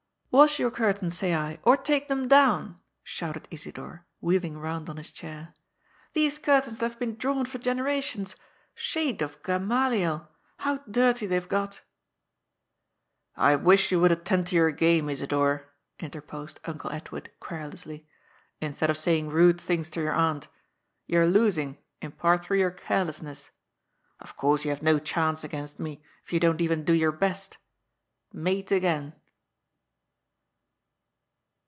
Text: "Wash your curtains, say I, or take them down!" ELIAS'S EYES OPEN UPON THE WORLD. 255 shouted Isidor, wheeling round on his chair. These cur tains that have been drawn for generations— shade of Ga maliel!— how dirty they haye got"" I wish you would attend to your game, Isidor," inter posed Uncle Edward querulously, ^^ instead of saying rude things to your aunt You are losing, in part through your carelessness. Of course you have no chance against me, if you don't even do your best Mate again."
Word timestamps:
"Wash 0.33 0.59
your 0.59 0.71
curtains, 0.71 1.17
say 1.17 1.35
I, 1.35 1.59
or 1.63 1.75
take 1.75 2.07
them 2.07 2.29
down!" 2.29 2.61
ELIAS'S 2.61 2.71
EYES 2.71 3.23
OPEN 3.23 3.29
UPON 3.29 3.47
THE 3.51 3.51
WORLD. 3.51 3.75
255 3.75 3.91
shouted 3.91 3.91
Isidor, 3.91 4.05
wheeling 4.21 4.57
round 4.57 4.89
on 4.89 4.95
his 4.95 5.11
chair. 5.11 5.53
These 6.13 6.39
cur 6.39 6.61
tains 6.61 6.79
that 6.79 6.89
have 6.91 6.99
been 6.99 7.15
drawn 7.17 7.43
for 7.45 7.57
generations— 7.57 8.37
shade 8.73 9.21
of 9.21 9.43
Ga 9.43 9.59
maliel!— 9.59 10.29
how 10.63 10.77
dirty 10.89 11.25
they 11.27 11.37
haye 11.37 11.47
got"" 11.47 11.81
I 13.35 13.57
wish 13.57 13.91
you 13.91 13.99
would 13.99 14.13
attend 14.13 14.47
to 14.47 14.55
your 14.55 14.71
game, 14.71 15.09
Isidor," 15.09 15.69
inter 15.99 16.21
posed 16.21 16.61
Uncle 16.63 16.93
Edward 16.93 17.29
querulously, 17.41 17.99
^^ 17.99 18.03
instead 18.61 18.89
of 18.89 18.97
saying 18.97 19.27
rude 19.27 19.59
things 19.59 19.89
to 19.89 19.99
your 20.01 20.13
aunt 20.13 20.47
You 21.07 21.19
are 21.19 21.27
losing, 21.27 21.77
in 22.01 22.13
part 22.13 22.45
through 22.45 22.59
your 22.59 22.71
carelessness. 22.71 23.49
Of 24.21 24.37
course 24.37 24.63
you 24.63 24.69
have 24.71 24.81
no 24.81 24.97
chance 24.97 25.43
against 25.43 25.77
me, 25.77 26.01
if 26.23 26.31
you 26.31 26.39
don't 26.39 26.61
even 26.61 26.85
do 26.85 26.93
your 26.93 27.11
best 27.11 27.57
Mate 28.31 28.71
again." 28.71 29.11